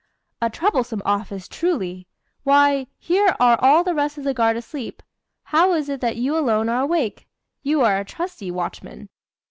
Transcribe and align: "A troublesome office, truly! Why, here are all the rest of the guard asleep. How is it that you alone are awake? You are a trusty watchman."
"A 0.41 0.49
troublesome 0.49 1.03
office, 1.05 1.47
truly! 1.47 2.07
Why, 2.41 2.87
here 2.97 3.35
are 3.39 3.59
all 3.61 3.83
the 3.83 3.93
rest 3.93 4.17
of 4.17 4.23
the 4.23 4.33
guard 4.33 4.57
asleep. 4.57 5.03
How 5.43 5.73
is 5.73 5.89
it 5.89 6.01
that 6.01 6.15
you 6.17 6.35
alone 6.35 6.69
are 6.69 6.81
awake? 6.81 7.27
You 7.61 7.81
are 7.81 7.99
a 7.99 8.03
trusty 8.03 8.49
watchman." 8.49 9.09